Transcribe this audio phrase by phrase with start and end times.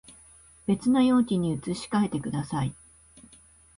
[0.65, 2.73] 別の容器に移し替えてください